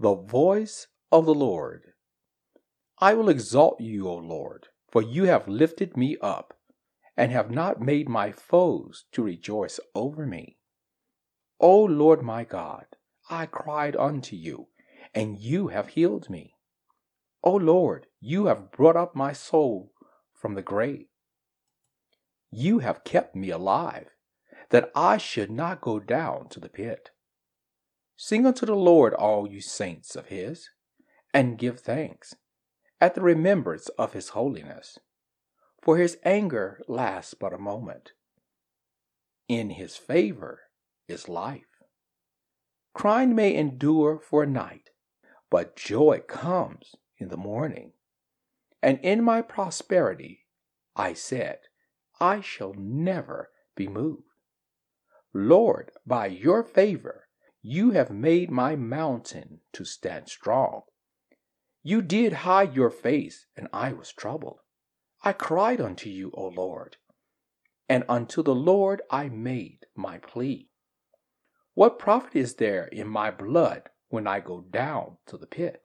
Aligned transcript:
The 0.00 0.14
voice 0.14 0.86
of 1.10 1.26
the 1.26 1.34
Lord. 1.34 1.92
I 3.00 3.14
will 3.14 3.28
exalt 3.28 3.80
you, 3.80 4.06
O 4.08 4.14
Lord, 4.14 4.68
for 4.88 5.02
you 5.02 5.24
have 5.24 5.48
lifted 5.48 5.96
me 5.96 6.16
up, 6.20 6.54
and 7.16 7.32
have 7.32 7.50
not 7.50 7.80
made 7.80 8.08
my 8.08 8.30
foes 8.30 9.06
to 9.10 9.24
rejoice 9.24 9.80
over 9.96 10.24
me. 10.24 10.58
O 11.58 11.82
Lord 11.82 12.22
my 12.22 12.44
God, 12.44 12.86
I 13.28 13.46
cried 13.46 13.96
unto 13.96 14.36
you, 14.36 14.68
and 15.14 15.36
you 15.36 15.68
have 15.68 15.88
healed 15.88 16.30
me. 16.30 16.54
O 17.42 17.56
Lord, 17.56 18.06
you 18.20 18.46
have 18.46 18.70
brought 18.70 18.96
up 18.96 19.16
my 19.16 19.32
soul 19.32 19.92
from 20.32 20.54
the 20.54 20.62
grave. 20.62 21.06
You 22.52 22.78
have 22.78 23.02
kept 23.02 23.34
me 23.34 23.50
alive, 23.50 24.10
that 24.70 24.92
I 24.94 25.16
should 25.16 25.50
not 25.50 25.80
go 25.80 25.98
down 25.98 26.48
to 26.50 26.60
the 26.60 26.68
pit. 26.68 27.10
Sing 28.20 28.46
unto 28.46 28.66
the 28.66 28.74
Lord, 28.74 29.14
all 29.14 29.48
you 29.48 29.60
saints 29.60 30.16
of 30.16 30.26
his, 30.26 30.70
and 31.32 31.56
give 31.56 31.78
thanks 31.78 32.34
at 33.00 33.14
the 33.14 33.20
remembrance 33.20 33.88
of 33.90 34.12
his 34.12 34.30
holiness. 34.30 34.98
For 35.80 35.98
his 35.98 36.18
anger 36.24 36.82
lasts 36.88 37.34
but 37.34 37.52
a 37.52 37.58
moment. 37.58 38.10
In 39.46 39.70
his 39.70 39.96
favor 39.96 40.62
is 41.06 41.28
life. 41.28 41.84
Crime 42.92 43.36
may 43.36 43.54
endure 43.54 44.18
for 44.18 44.42
a 44.42 44.48
night, 44.48 44.90
but 45.48 45.76
joy 45.76 46.20
comes 46.26 46.96
in 47.18 47.28
the 47.28 47.36
morning. 47.36 47.92
And 48.82 48.98
in 49.04 49.22
my 49.22 49.42
prosperity 49.42 50.46
I 50.96 51.12
said, 51.12 51.60
I 52.18 52.40
shall 52.40 52.74
never 52.76 53.50
be 53.76 53.86
moved. 53.86 54.24
Lord, 55.32 55.92
by 56.04 56.26
your 56.26 56.64
favor, 56.64 57.27
you 57.62 57.90
have 57.90 58.10
made 58.10 58.50
my 58.50 58.76
mountain 58.76 59.60
to 59.72 59.84
stand 59.84 60.28
strong. 60.28 60.82
You 61.82 62.02
did 62.02 62.32
hide 62.32 62.74
your 62.74 62.90
face, 62.90 63.46
and 63.56 63.68
I 63.72 63.92
was 63.92 64.12
troubled. 64.12 64.60
I 65.24 65.32
cried 65.32 65.80
unto 65.80 66.08
you, 66.08 66.30
O 66.34 66.48
Lord, 66.48 66.96
and 67.88 68.04
unto 68.08 68.42
the 68.42 68.54
Lord 68.54 69.02
I 69.10 69.28
made 69.28 69.86
my 69.96 70.18
plea. 70.18 70.68
What 71.74 71.98
profit 71.98 72.36
is 72.36 72.56
there 72.56 72.86
in 72.86 73.08
my 73.08 73.30
blood 73.30 73.90
when 74.08 74.26
I 74.26 74.40
go 74.40 74.60
down 74.60 75.18
to 75.26 75.36
the 75.36 75.46
pit? 75.46 75.82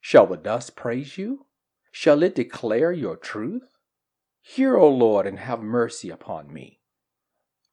Shall 0.00 0.26
the 0.26 0.36
dust 0.36 0.76
praise 0.76 1.16
you? 1.18 1.46
Shall 1.90 2.22
it 2.22 2.34
declare 2.34 2.92
your 2.92 3.16
truth? 3.16 3.68
Hear, 4.42 4.76
O 4.76 4.88
Lord, 4.88 5.26
and 5.26 5.38
have 5.38 5.60
mercy 5.60 6.10
upon 6.10 6.52
me. 6.52 6.80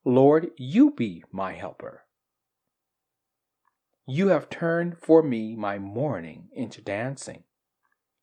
Lord, 0.04 0.52
you 0.58 0.92
be 0.92 1.24
my 1.32 1.54
helper. 1.54 2.02
You 4.08 4.30
have 4.30 4.50
turned 4.50 4.98
for 4.98 5.22
me 5.22 5.56
my 5.56 5.78
mourning 5.78 6.50
into 6.54 6.82
dancing. 6.82 7.44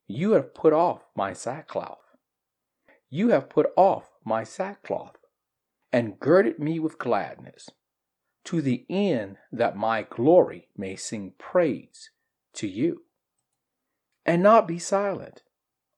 You 0.08 0.32
have 0.32 0.54
put 0.54 0.72
off 0.72 1.02
my 1.14 1.32
sackcloth. 1.32 2.02
You 3.10 3.28
have 3.28 3.48
put 3.48 3.68
off 3.76 4.10
my 4.24 4.42
sackcloth, 4.42 5.16
and 5.92 6.18
girded 6.18 6.58
me 6.58 6.80
with 6.80 6.98
gladness, 6.98 7.70
to 8.44 8.60
the 8.60 8.84
end 8.90 9.36
that 9.52 9.76
my 9.76 10.02
glory 10.02 10.68
may 10.76 10.96
sing 10.96 11.32
praise 11.38 12.10
to 12.54 12.66
you. 12.66 13.04
And 14.26 14.42
not 14.42 14.66
be 14.66 14.78
silent. 14.78 15.42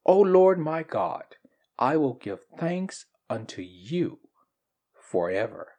O 0.04 0.20
Lord 0.20 0.58
my 0.58 0.82
God, 0.82 1.36
I 1.78 1.96
will 1.96 2.14
give 2.14 2.40
thanks 2.58 3.06
unto 3.28 3.62
you 3.62 4.18
forever. 5.10 5.72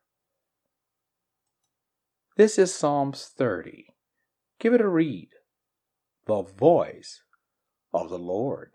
This 2.35 2.59
is 2.59 2.73
Psalms 2.73 3.31
30. 3.37 3.85
Give 4.59 4.73
it 4.73 4.81
a 4.81 4.87
read. 4.89 5.29
The 6.25 6.43
voice 6.43 7.23
of 7.93 8.09
the 8.09 8.19
Lord. 8.19 8.71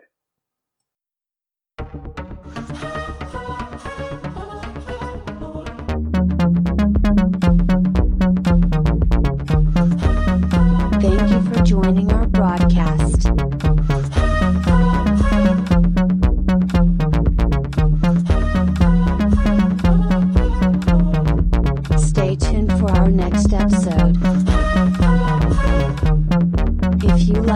Thank 10.99 11.29
you 11.29 11.53
for 11.53 11.63
joining 11.63 12.11
our 12.11 12.25
broadcast. 12.25 13.36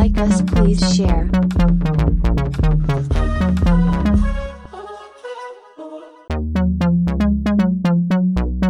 Like 0.01 0.17
us, 0.17 0.41
please 0.41 0.95
share. 0.95 1.29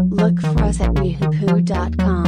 Look 0.10 0.42
for 0.42 0.64
us 0.64 0.82
at 0.82 0.94
wehoopoo.com. 0.96 2.21